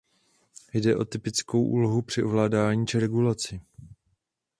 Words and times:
Jde 0.73 0.95
o 0.97 1.05
typickou 1.05 1.63
úlohu 1.67 2.01
při 2.01 2.23
ovládání 2.23 2.87
či 2.87 2.99
regulaci. 2.99 3.61